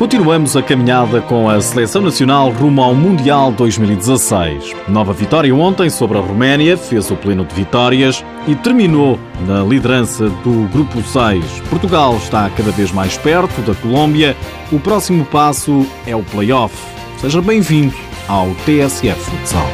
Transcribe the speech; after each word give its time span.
Continuamos 0.00 0.56
a 0.56 0.62
caminhada 0.62 1.20
com 1.20 1.46
a 1.46 1.60
Seleção 1.60 2.00
Nacional 2.00 2.48
rumo 2.48 2.82
ao 2.82 2.94
Mundial 2.94 3.52
2016. 3.52 4.74
Nova 4.88 5.12
vitória 5.12 5.54
ontem 5.54 5.90
sobre 5.90 6.16
a 6.16 6.22
Roménia, 6.22 6.78
fez 6.78 7.10
o 7.10 7.16
pleno 7.16 7.44
de 7.44 7.54
vitórias 7.54 8.24
e 8.48 8.54
terminou 8.54 9.20
na 9.46 9.62
liderança 9.62 10.30
do 10.30 10.66
Grupo 10.72 11.02
6. 11.02 11.44
Portugal 11.68 12.16
está 12.16 12.48
cada 12.48 12.70
vez 12.70 12.90
mais 12.90 13.18
perto 13.18 13.60
da 13.60 13.74
Colômbia. 13.74 14.34
O 14.72 14.80
próximo 14.80 15.22
passo 15.26 15.86
é 16.06 16.16
o 16.16 16.22
play-off. 16.22 16.74
Seja 17.18 17.42
bem-vindo 17.42 17.94
ao 18.26 18.48
TSF 18.64 19.20
Futsal. 19.20 19.68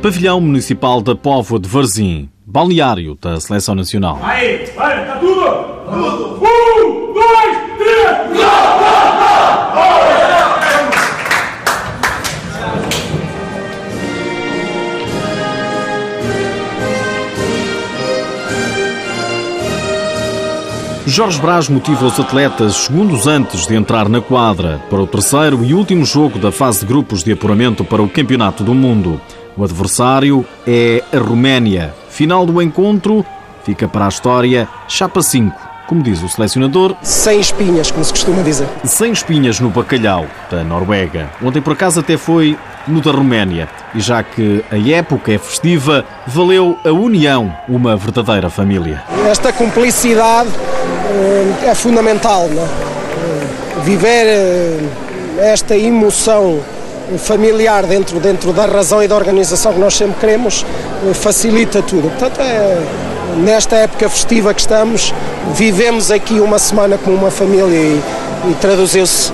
Pavilhão 0.00 0.40
Municipal 0.40 1.02
da 1.02 1.16
Póvoa 1.16 1.58
de 1.58 1.68
Varzim, 1.68 2.28
balneário 2.46 3.18
da 3.20 3.40
Seleção 3.40 3.74
Nacional. 3.74 4.20
Aí, 4.22 4.64
vai, 4.76 5.05
tudo? 5.86 6.42
Um, 6.42 7.12
dois, 7.12 7.56
três! 7.78 8.26
Jorge 21.08 21.40
Brás 21.40 21.68
motiva 21.68 22.04
os 22.04 22.18
atletas 22.18 22.74
segundos 22.74 23.26
antes 23.26 23.66
de 23.66 23.74
entrar 23.74 24.08
na 24.08 24.20
quadra 24.20 24.82
para 24.90 25.00
o 25.00 25.06
terceiro 25.06 25.64
e 25.64 25.72
último 25.72 26.04
jogo 26.04 26.38
da 26.38 26.52
fase 26.52 26.80
de 26.80 26.86
grupos 26.86 27.22
de 27.22 27.32
apuramento 27.32 27.84
para 27.84 28.02
o 28.02 28.08
Campeonato 28.08 28.62
do 28.62 28.74
Mundo. 28.74 29.18
O 29.56 29.64
adversário 29.64 30.44
é 30.66 31.02
a 31.10 31.18
Roménia. 31.18 31.94
Final 32.10 32.44
do 32.44 32.60
encontro 32.60 33.24
fica 33.64 33.88
para 33.88 34.04
a 34.04 34.08
história 34.08 34.68
chapa 34.86 35.22
5, 35.22 35.56
como 35.86 36.02
diz 36.02 36.22
o 36.22 36.28
selecionador. 36.28 36.94
Sem 37.02 37.40
espinhas, 37.40 37.90
como 37.90 38.04
se 38.04 38.12
costuma 38.12 38.42
dizer. 38.42 38.68
Sem 38.84 39.12
espinhas 39.12 39.60
no 39.60 39.70
bacalhau 39.70 40.26
da 40.50 40.62
Noruega. 40.64 41.30
Ontem 41.42 41.60
por 41.60 41.72
acaso 41.72 42.00
até 42.00 42.16
foi 42.16 42.58
no 42.86 43.00
da 43.00 43.10
Roménia. 43.10 43.68
E 43.94 44.00
já 44.00 44.22
que 44.22 44.64
a 44.70 44.90
época 44.90 45.32
é 45.32 45.38
festiva, 45.38 46.04
valeu 46.26 46.78
a 46.84 46.90
união, 46.90 47.54
uma 47.68 47.96
verdadeira 47.96 48.50
família. 48.50 49.02
Esta 49.28 49.52
cumplicidade 49.52 50.50
é 51.64 51.74
fundamental. 51.74 52.48
Não? 52.48 53.82
Viver 53.82 54.26
esta 55.38 55.76
emoção 55.76 56.60
familiar 57.18 57.84
dentro, 57.86 58.18
dentro 58.18 58.52
da 58.52 58.66
razão 58.66 59.02
e 59.02 59.06
da 59.06 59.14
organização 59.14 59.72
que 59.72 59.78
nós 59.78 59.94
sempre 59.94 60.18
queremos 60.20 60.64
facilita 61.14 61.82
tudo. 61.82 62.08
Portanto, 62.10 62.40
é, 62.40 62.78
nesta 63.36 63.76
época 63.76 64.08
festiva 64.08 64.52
que 64.54 64.60
estamos, 64.60 65.14
vivemos 65.54 66.10
aqui 66.10 66.40
uma 66.40 66.58
semana 66.58 66.98
como 66.98 67.16
uma 67.16 67.30
família 67.30 67.76
e, 67.76 68.00
e 68.50 68.54
traduziu-se 68.60 69.32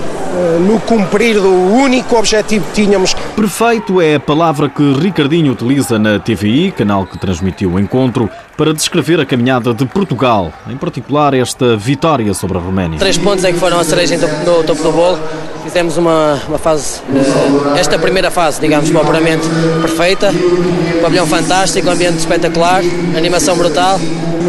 no 0.65 0.79
cumprir 0.79 1.39
do 1.39 1.51
único 1.51 2.17
objetivo 2.17 2.65
que 2.67 2.83
tínhamos. 2.83 3.13
Perfeito 3.35 4.01
é 4.01 4.15
a 4.15 4.19
palavra 4.19 4.67
que 4.67 4.93
Ricardinho 4.93 5.51
utiliza 5.51 5.99
na 5.99 6.19
TVI, 6.19 6.71
canal 6.71 7.05
que 7.05 7.17
transmitiu 7.17 7.73
o 7.73 7.79
encontro, 7.79 8.29
para 8.57 8.73
descrever 8.73 9.19
a 9.19 9.25
caminhada 9.25 9.73
de 9.73 9.85
Portugal, 9.85 10.51
em 10.67 10.77
particular 10.77 11.33
esta 11.33 11.75
vitória 11.77 12.33
sobre 12.33 12.57
a 12.57 12.61
Roménia. 12.61 12.99
Três 12.99 13.17
pontos 13.17 13.43
é 13.43 13.51
que 13.51 13.59
foram 13.59 13.79
a 13.79 13.83
cereja 13.83 14.17
no 14.17 14.63
topo 14.63 14.83
do 14.83 14.91
bolo. 14.91 15.19
Fizemos 15.63 15.97
uma, 15.97 16.41
uma 16.47 16.57
fase, 16.57 17.01
esta 17.77 17.97
primeira 17.97 18.29
fase, 18.29 18.59
digamos, 18.59 18.89
propriamente 18.91 19.47
perfeita. 19.81 20.31
Pavilhão 21.01 21.25
fantástico, 21.25 21.89
ambiente 21.89 22.17
espetacular, 22.17 22.81
animação 23.17 23.55
brutal 23.55 23.99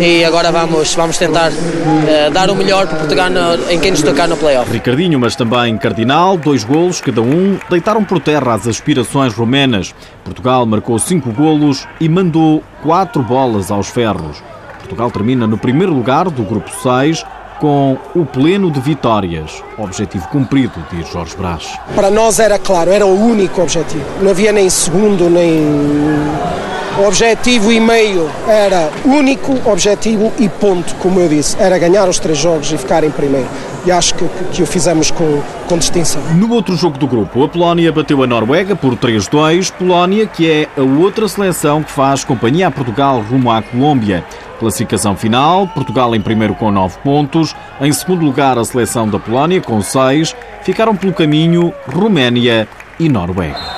e 0.01 0.25
agora 0.25 0.51
vamos, 0.51 0.95
vamos 0.95 1.17
tentar 1.17 1.53
uh, 1.53 2.31
dar 2.33 2.51
o 2.51 2.57
melhor 2.57 2.87
para 2.87 2.99
Portugal 2.99 3.31
no, 3.31 3.71
em 3.71 3.79
quem 3.79 3.93
nos 3.93 4.03
tocar 4.03 4.27
no 4.27 4.37
playoff. 4.37 4.71
Ricardinho, 4.71 5.19
mas 5.19 5.37
também 5.37 5.77
Cardinal, 5.79 6.37
dois 6.37 6.65
golos 6.65 7.01
cada 7.01 7.23
um, 7.23 7.59
deitaram 7.71 8.05
por 8.05 8.21
terra 8.21 8.55
as 8.55 8.67
aspirações 8.67 9.33
romenas. 9.33 9.95
Portugal 10.25 10.67
marcou 10.67 10.99
cinco 10.99 11.31
golos 11.31 11.87
e 12.01 12.09
mandou 12.09 12.63
quatro 12.83 13.23
bolas 13.23 13.71
aos 13.71 13.89
ferros. 13.89 14.43
Portugal 14.81 15.11
termina 15.11 15.47
no 15.47 15.57
primeiro 15.57 15.95
lugar 15.95 16.29
do 16.29 16.43
grupo 16.43 16.71
6 16.83 17.25
com 17.65 17.97
o 18.15 18.27
pleno 18.27 18.71
de 18.71 18.79
vitórias. 18.79 19.65
Objetivo 19.79 20.29
cumprido, 20.29 20.75
diz 20.93 21.09
Jorge 21.09 21.35
Brás. 21.35 21.79
Para 21.95 22.11
nós 22.11 22.39
era 22.39 22.59
claro, 22.59 22.91
era 22.91 23.07
o 23.07 23.19
único 23.19 23.63
objetivo. 23.63 24.05
Não 24.21 24.33
havia 24.33 24.53
nem 24.53 24.69
segundo, 24.69 25.31
nem 25.31 25.65
o 26.99 27.07
objetivo 27.07 27.73
e 27.73 27.81
meio 27.81 28.31
era 28.47 28.91
único 29.05 29.59
objetivo 29.69 30.33
e 30.39 30.49
ponto, 30.49 30.95
como 30.97 31.19
eu 31.19 31.29
disse, 31.29 31.57
era 31.59 31.79
ganhar 31.79 32.09
os 32.09 32.19
três 32.19 32.39
jogos 32.39 32.73
e 32.73 32.79
ficar 32.79 33.03
em 33.03 33.11
primeiro. 33.11 33.49
E 33.85 33.91
acho 33.91 34.15
que, 34.15 34.27
que, 34.53 34.63
o 34.63 34.67
fizemos 34.67 35.11
com, 35.11 35.43
com 35.69 35.77
distinção. 35.77 36.23
No 36.35 36.53
outro 36.53 36.77
jogo 36.77 36.97
do 36.97 37.07
grupo, 37.07 37.45
a 37.45 37.49
Polónia 37.49 37.93
bateu 37.93 38.23
a 38.23 38.27
Noruega 38.27 38.75
por 38.75 38.97
3-2. 38.97 39.73
Polónia, 39.73 40.27
que 40.27 40.51
é 40.51 40.69
a 40.77 40.83
outra 40.83 41.29
seleção 41.29 41.83
que 41.83 41.91
faz 41.91 42.25
companhia 42.25 42.69
a 42.69 42.71
Portugal 42.71 43.21
rumo 43.21 43.51
à 43.51 43.61
Colômbia. 43.61 44.25
Classificação 44.59 45.17
final: 45.17 45.67
Portugal 45.69 46.15
em 46.15 46.21
primeiro 46.21 46.55
com 46.55 46.71
9 46.71 46.97
pontos. 47.03 47.55
Em 47.81 47.93
segundo 47.93 48.25
lugar, 48.25 48.57
a 48.57 48.65
seleção 48.65 49.09
da 49.09 49.19
Polónia 49.19 49.61
com 49.61 49.83
6. 49.83 50.35
Ficaram 50.63 50.97
pelo 50.97 51.13
caminho 51.13 51.75
Roménia 51.87 52.67
e 52.99 53.09
Noruega. 53.09 53.74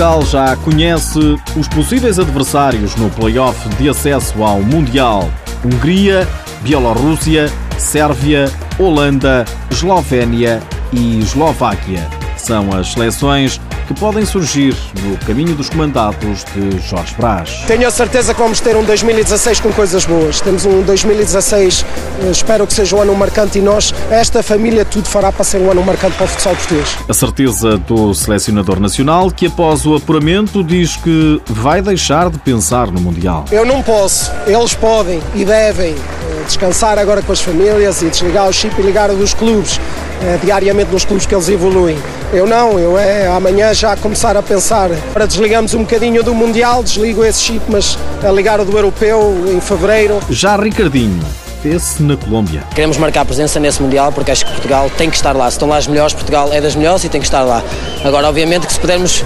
Portugal 0.00 0.24
já 0.24 0.56
conhece 0.56 1.18
os 1.54 1.68
possíveis 1.68 2.18
adversários 2.18 2.96
no 2.96 3.10
play-off 3.10 3.68
de 3.76 3.86
acesso 3.86 4.42
ao 4.42 4.62
Mundial: 4.62 5.28
Hungria, 5.62 6.26
Bielorrússia, 6.62 7.52
Sérvia, 7.76 8.50
Holanda, 8.78 9.44
Eslovénia 9.70 10.58
e 10.90 11.18
Eslováquia. 11.18 12.08
São 12.38 12.72
as 12.72 12.94
seleções 12.94 13.60
que 13.90 13.94
podem 13.98 14.24
surgir 14.24 14.76
no 15.02 15.16
caminho 15.26 15.52
dos 15.56 15.68
comandados 15.68 16.44
de 16.54 16.78
Jorge 16.78 17.12
Brás. 17.16 17.64
Tenho 17.66 17.88
a 17.88 17.90
certeza 17.90 18.32
que 18.32 18.40
vamos 18.40 18.60
ter 18.60 18.76
um 18.76 18.84
2016 18.84 19.58
com 19.58 19.72
coisas 19.72 20.04
boas. 20.04 20.40
Temos 20.40 20.64
um 20.64 20.82
2016, 20.82 21.84
eh, 22.22 22.30
espero 22.30 22.68
que 22.68 22.72
seja 22.72 22.94
um 22.94 23.02
ano 23.02 23.12
marcante 23.16 23.58
e 23.58 23.60
nós, 23.60 23.92
esta 24.08 24.44
família, 24.44 24.84
tudo 24.84 25.08
fará 25.08 25.32
para 25.32 25.42
ser 25.42 25.58
um 25.58 25.72
ano 25.72 25.82
marcante 25.82 26.16
para 26.16 26.24
o 26.24 26.28
futsal 26.28 26.54
português. 26.54 26.96
A 27.08 27.12
certeza 27.12 27.78
do 27.78 28.14
selecionador 28.14 28.78
nacional 28.78 29.28
que 29.28 29.46
após 29.46 29.84
o 29.84 29.96
apuramento 29.96 30.62
diz 30.62 30.94
que 30.94 31.42
vai 31.48 31.82
deixar 31.82 32.30
de 32.30 32.38
pensar 32.38 32.92
no 32.92 33.00
Mundial. 33.00 33.46
Eu 33.50 33.64
não 33.64 33.82
posso, 33.82 34.30
eles 34.46 34.72
podem 34.72 35.20
e 35.34 35.44
devem 35.44 35.94
eh, 35.94 36.44
descansar 36.46 36.96
agora 36.96 37.22
com 37.22 37.32
as 37.32 37.40
famílias 37.40 38.02
e 38.02 38.08
desligar 38.08 38.48
o 38.48 38.52
chip 38.52 38.72
e 38.80 38.84
ligar 38.84 39.08
dos 39.08 39.34
clubes 39.34 39.80
é, 40.22 40.38
diariamente 40.44 40.90
nos 40.90 41.04
clubes 41.04 41.26
que 41.26 41.34
eles 41.34 41.48
evoluem. 41.48 41.98
Eu 42.32 42.46
não, 42.46 42.78
eu 42.78 42.98
é 42.98 43.26
amanhã 43.26 43.74
já 43.74 43.96
começar 43.96 44.36
a 44.36 44.42
pensar 44.42 44.90
para 45.12 45.26
desligamos 45.26 45.74
um 45.74 45.80
bocadinho 45.80 46.22
do 46.22 46.34
Mundial, 46.34 46.82
desligo 46.82 47.24
esse 47.24 47.40
chip, 47.40 47.64
mas 47.68 47.98
a 48.22 48.30
ligar 48.30 48.60
o 48.60 48.64
do 48.64 48.76
Europeu 48.76 49.34
em 49.48 49.60
Fevereiro. 49.60 50.20
Já 50.30 50.56
Ricardinho, 50.56 51.20
vê-se 51.62 52.02
na 52.02 52.16
Colômbia. 52.16 52.62
Queremos 52.74 52.96
marcar 52.98 53.24
presença 53.24 53.58
nesse 53.58 53.82
Mundial 53.82 54.12
porque 54.12 54.30
acho 54.30 54.44
que 54.44 54.52
Portugal 54.52 54.90
tem 54.96 55.10
que 55.10 55.16
estar 55.16 55.34
lá. 55.34 55.50
Se 55.50 55.56
estão 55.56 55.68
lá 55.68 55.76
as 55.76 55.86
melhores, 55.86 56.12
Portugal 56.12 56.52
é 56.52 56.60
das 56.60 56.76
melhores 56.76 57.02
e 57.04 57.08
tem 57.08 57.20
que 57.20 57.26
estar 57.26 57.42
lá. 57.42 57.62
Agora, 58.04 58.28
obviamente, 58.28 58.66
que 58.66 58.72
se 58.72 58.80
pudermos 58.80 59.20
uh, 59.20 59.24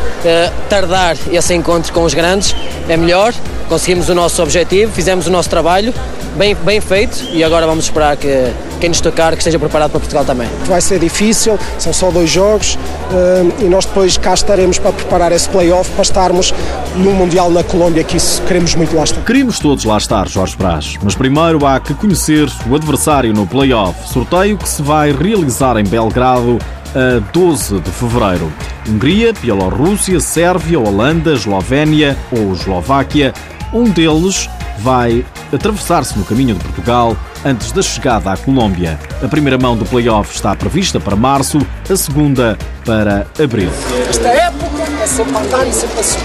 tardar 0.69 1.17
esse 1.31 1.55
encontro 1.55 1.93
com 1.93 2.05
os 2.05 2.15
grandes, 2.15 2.55
é 2.89 2.97
melhor. 2.97 3.35
Conseguimos 3.69 4.09
o 4.09 4.15
nosso 4.15 4.43
objetivo, 4.43 4.93
fizemos 4.93 5.27
o 5.27 5.31
nosso 5.31 5.49
trabalho, 5.49 5.93
bem, 6.37 6.55
bem 6.55 6.81
feito, 6.81 7.25
e 7.33 7.43
agora 7.43 7.67
vamos 7.67 7.85
esperar 7.85 8.17
que 8.17 8.53
quem 8.81 8.89
nos 8.89 9.01
tocar 9.01 9.33
que 9.33 9.39
esteja 9.39 9.59
preparado 9.59 9.91
para 9.91 10.01
Portugal 10.01 10.25
também. 10.25 10.49
Vai 10.67 10.81
ser 10.81 10.99
difícil, 10.99 11.59
são 11.79 11.93
só 11.93 12.11
dois 12.11 12.31
jogos 12.31 12.75
uh, 12.75 13.63
e 13.63 13.65
nós 13.65 13.85
depois 13.85 14.17
cá 14.17 14.35
estaremos 14.35 14.79
para 14.79 14.93
preparar 14.93 15.33
esse 15.33 15.49
play-off 15.49 15.91
para 15.93 16.03
estarmos 16.03 16.53
no 16.97 17.13
Mundial 17.13 17.51
na 17.51 17.63
Colômbia, 17.65 18.05
que 18.05 18.17
isso 18.17 18.43
queremos 18.43 18.75
muito 18.75 18.95
lá 18.95 19.05
estar. 19.05 19.23
Queremos 19.23 19.59
todos 19.59 19.85
lá 19.85 19.97
estar, 19.97 20.29
Jorge 20.29 20.57
Brás, 20.57 20.97
mas 21.03 21.15
primeiro 21.15 21.65
há 21.67 21.81
que 21.81 21.95
conhecer 21.95 22.49
o 22.69 22.75
adversário 22.75 23.33
no 23.33 23.47
play-off, 23.47 24.09
sorteio 24.09 24.59
que 24.59 24.69
se 24.69 24.83
vai 24.83 25.13
realizar 25.13 25.77
em 25.77 25.85
Belgrado 25.85 26.59
a 26.95 27.19
12 27.33 27.81
de 27.81 27.91
fevereiro. 27.91 28.53
Hungria, 28.89 29.33
Bielorrússia, 29.33 30.21
Sérvia, 30.21 30.79
Holanda, 30.79 31.33
Eslovénia 31.33 32.17
ou 32.31 32.53
Eslováquia, 32.53 33.33
um 33.73 33.85
deles 33.85 34.49
vai 34.79 35.25
atravessar-se 35.53 36.19
no 36.19 36.25
caminho 36.25 36.55
de 36.55 36.65
Portugal 36.65 37.17
antes 37.45 37.73
da 37.73 37.83
chegada 37.83 38.33
à 38.33 38.37
Colômbia. 38.37 38.99
A 39.23 39.29
primeira 39.29 39.59
mão 39.59 39.77
do 39.77 39.85
play-off 39.85 40.35
está 40.35 40.55
prevista 40.55 40.99
para 40.99 41.15
março, 41.15 41.59
a 41.89 41.97
segunda 41.97 42.59
para 42.85 43.27
abril. 43.43 43.71
Esta 44.09 44.29
época 44.29 44.83
é 45.03 45.07
sempre 45.07 45.37
andar 45.37 45.67
e 45.67 45.73
sempre 45.73 46.01
a 46.01 46.03
subir 46.03 46.25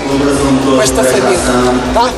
com 0.66 0.82
esta 0.82 1.04
família, 1.04 1.38
tá? 1.94 2.10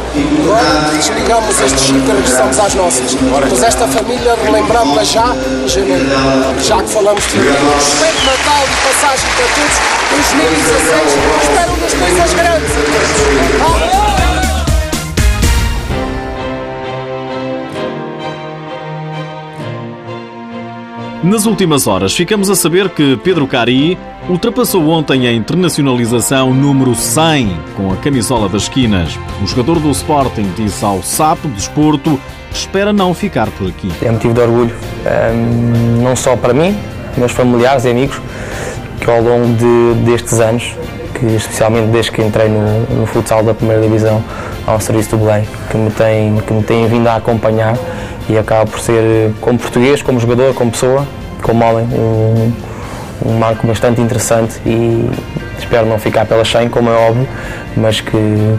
Desligamos 0.95 1.59
este 1.59 1.79
chip 1.79 1.97
e 1.97 2.11
regressamos 2.11 2.59
às 2.59 2.73
nossas. 2.75 3.17
Mas 3.49 3.63
esta 3.63 3.87
família 3.87 4.35
relembramos-la 4.43 5.03
já, 5.03 5.35
já 5.67 6.81
que 6.81 6.89
falamos 6.89 7.23
de 7.23 7.37
respeito 7.39 8.25
Natal 8.25 8.63
e 8.65 8.69
mensagem 8.87 9.29
para 9.35 9.47
todos. 9.55 9.75
2016 10.11 10.91
espero 11.41 11.71
das 11.81 11.93
coisas 11.93 12.33
grandes. 12.33 14.00
Nas 21.31 21.45
últimas 21.45 21.87
horas, 21.87 22.13
ficamos 22.13 22.49
a 22.49 22.55
saber 22.57 22.89
que 22.89 23.15
Pedro 23.23 23.47
Cari 23.47 23.97
ultrapassou 24.27 24.89
ontem 24.89 25.29
a 25.29 25.31
internacionalização 25.31 26.53
número 26.53 26.93
100 26.93 27.57
com 27.77 27.89
a 27.89 27.95
camisola 27.95 28.49
das 28.49 28.63
esquinas. 28.63 29.17
O 29.41 29.47
jogador 29.47 29.79
do 29.79 29.89
Sporting 29.91 30.51
disse 30.57 30.83
ao 30.83 31.01
Sapo 31.01 31.47
Desporto 31.47 32.19
que 32.49 32.57
espera 32.57 32.91
não 32.91 33.13
ficar 33.13 33.49
por 33.51 33.69
aqui. 33.69 33.89
É 34.01 34.11
motivo 34.11 34.33
de 34.33 34.41
orgulho, 34.41 34.75
ehm, 35.05 36.03
não 36.03 36.17
só 36.17 36.35
para 36.35 36.53
mim, 36.53 36.77
meus 37.15 37.31
familiares 37.31 37.85
e 37.85 37.91
amigos, 37.91 38.19
que 38.99 39.09
ao 39.09 39.21
longo 39.21 39.55
de, 39.55 40.01
destes 40.03 40.37
anos, 40.41 40.75
que 41.17 41.27
especialmente 41.27 41.91
desde 41.91 42.11
que 42.11 42.21
entrei 42.21 42.49
no, 42.49 42.81
no 42.93 43.05
futsal 43.05 43.41
da 43.41 43.53
primeira 43.53 43.81
divisão 43.81 44.21
ao 44.67 44.81
serviço 44.81 45.11
do 45.11 45.23
Belém, 45.23 45.47
que 45.69 45.77
me 45.77 45.91
têm 45.91 46.41
que 46.45 46.51
me 46.51 46.63
têm 46.63 46.87
vindo 46.89 47.07
a 47.07 47.15
acompanhar 47.15 47.77
e 48.27 48.37
acaba 48.37 48.69
por 48.69 48.81
ser, 48.81 49.31
como 49.39 49.57
português, 49.57 50.01
como 50.01 50.19
jogador, 50.19 50.53
como 50.53 50.71
pessoa, 50.71 51.07
como 51.41 51.63
homem, 51.63 51.87
um, 51.87 52.51
um 53.25 53.37
marco 53.37 53.67
bastante 53.67 54.01
interessante 54.01 54.59
e 54.65 55.09
espero 55.57 55.85
não 55.85 55.99
ficar 55.99 56.25
pela 56.25 56.43
100, 56.43 56.69
como 56.69 56.89
é 56.89 56.93
óbvio, 56.93 57.27
mas 57.77 58.01
que, 58.01 58.11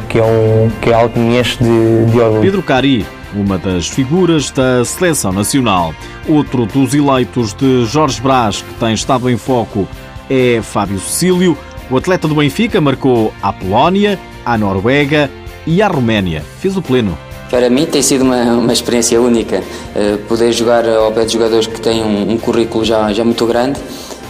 que, 0.09 0.19
é, 0.19 0.25
um, 0.25 0.71
que 0.81 0.91
é 0.91 0.95
algo 0.95 1.11
que 1.11 1.19
me 1.19 1.39
enche 1.39 1.59
de, 1.59 2.07
de 2.07 2.21
orgulho. 2.21 2.43
Pedro 2.43 2.63
Cari, 2.63 3.07
uma 3.35 3.59
das 3.59 3.89
figuras 3.89 4.51
da 4.51 4.85
seleção 4.85 5.33
nacional. 5.33 5.95
Outro 6.29 6.67
dos 6.67 6.95
eleitos 6.95 7.55
de 7.55 7.85
Jorge 7.87 8.21
Brás, 8.21 8.63
que 8.63 8.75
tem 8.75 8.93
estado 8.95 9.29
em 9.29 9.37
foco, 9.37 9.89
é 10.31 10.61
Fábio 10.63 10.99
Cecílio. 10.99 11.57
O 11.91 11.97
atleta 11.97 12.29
do 12.29 12.35
Benfica 12.35 12.81
marcou 12.81 13.33
a 13.43 13.53
Polónia, 13.53 14.19
a 14.45 14.57
Noruega 14.57 15.31
e 15.67 15.83
a 15.83 15.89
Roménia. 15.89 16.43
Fez 16.61 16.77
o 16.77 16.83
pleno. 16.83 17.17
Para 17.53 17.69
mim 17.69 17.85
tem 17.85 18.01
sido 18.01 18.23
uma, 18.23 18.43
uma 18.45 18.73
experiência 18.73 19.21
única 19.21 19.59
uh, 19.59 20.17
poder 20.27 20.53
jogar 20.53 20.89
ao 20.89 21.13
pé 21.13 21.27
de 21.27 21.35
jogadores 21.35 21.67
que 21.67 21.79
têm 21.83 22.03
um, 22.03 22.33
um, 22.33 22.39
currículo 22.39 22.83
já, 22.83 23.13
já 23.13 23.23
muito 23.23 23.45
grande 23.45 23.79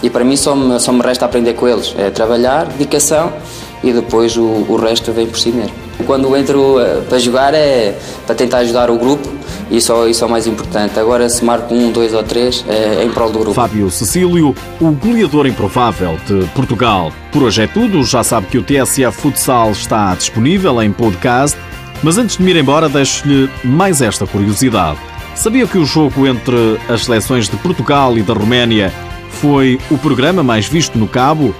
e 0.03 0.11
para 0.11 0.25
mim 0.25 0.37
só 0.37 0.57
me, 0.57 0.81
só 0.81 0.93
me 0.93 1.01
resta 1.03 1.25
aprender 1.25 1.55
com 1.55 1.69
eles. 1.69 1.95
É 1.97 2.11
trabalhar, 2.11 2.67
dedicação 2.67 3.33
e 3.81 3.93
depois 3.93 4.37
o, 4.37 4.43
o 4.43 4.75
resto 4.75 5.13
vem 5.13 5.29
por 5.29 5.39
si 5.39 5.53
mesmo. 5.53 5.73
Quando 6.05 6.37
entro 6.37 6.81
uh, 6.81 7.03
para 7.09 7.21
jogar 7.21 7.55
é 7.55 7.97
para 8.27 8.35
tentar 8.35 8.59
ajudar 8.59 8.91
o 8.91 8.99
grupo 8.99 9.29
e 9.71 9.77
isso 9.77 9.93
é 9.93 10.27
o 10.27 10.29
mais 10.29 10.49
importante. 10.49 10.99
Agora 10.99 11.29
se 11.29 11.45
marco 11.45 11.73
um, 11.73 11.93
dois 11.93 12.13
ou 12.13 12.25
três 12.25 12.65
é, 12.69 13.03
é 13.03 13.05
em 13.05 13.11
prol 13.11 13.31
do 13.31 13.39
grupo. 13.39 13.55
Fábio 13.55 13.89
Cecílio, 13.89 14.53
o 14.81 14.91
goleador 14.91 15.47
improvável 15.47 16.19
de 16.27 16.45
Portugal. 16.57 17.13
Por 17.31 17.45
hoje 17.45 17.63
é 17.63 17.67
tudo, 17.69 18.03
já 18.03 18.25
sabe 18.25 18.49
que 18.49 18.59
o 18.59 18.65
TSF 18.65 19.13
Futsal 19.13 19.71
está 19.71 20.13
disponível 20.17 20.83
em 20.83 20.91
podcast 20.91 21.57
mas 22.03 22.19
antes 22.19 22.37
de 22.37 22.43
me 22.43 22.51
ir 22.51 22.57
embora, 22.57 22.89
deixo-lhe 22.89 23.49
mais 23.65 24.03
esta 24.03 24.27
curiosidade. 24.27 24.99
Sabia 25.35 25.67
que 25.67 25.79
o 25.79 25.87
jogo 25.87 26.27
entre 26.27 26.79
as 26.89 27.05
seleções 27.05 27.49
de 27.49 27.57
Portugal 27.57 28.19
e 28.19 28.23
da 28.23 28.35
Roménia 28.35 28.93
foi 29.31 29.81
o 29.91 29.97
programa 29.97 30.43
mais 30.43 30.67
visto 30.67 30.99
no 30.99 31.09
Cabo? 31.09 31.55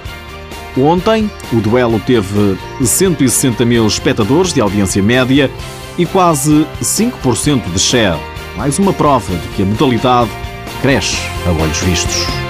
Ontem, 0.77 1.29
o 1.51 1.57
duelo 1.57 1.99
teve 1.99 2.57
160 2.83 3.63
mil 3.65 3.85
espectadores 3.85 4.53
de 4.53 4.61
audiência 4.61 5.01
média 5.01 5.49
e 5.97 6.05
quase 6.05 6.65
5% 6.81 7.71
de 7.71 7.79
share. 7.79 8.19
Mais 8.57 8.79
uma 8.79 8.93
prova 8.93 9.35
de 9.35 9.47
que 9.49 9.63
a 9.63 9.65
modalidade 9.65 10.29
cresce 10.81 11.17
a 11.47 11.51
olhos 11.51 11.77
vistos. 11.79 12.42